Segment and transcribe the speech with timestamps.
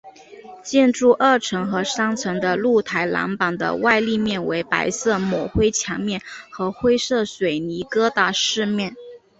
[0.63, 8.95] 建筑二层和三层的露台栏板的外立面为白色抹灰墙面和灰色水泥疙瘩饰面。